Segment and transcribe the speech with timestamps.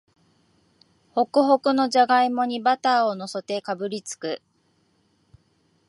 [1.11, 4.41] ホクホクのじゃがいもにバターをのせてかぶりつく